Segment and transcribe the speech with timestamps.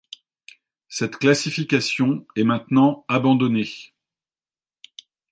[0.89, 3.93] Cette classification est maintenant abandonnée.